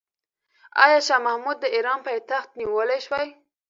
[0.83, 3.25] آیا شاه محمود د ایران پایتخت نیولی شي؟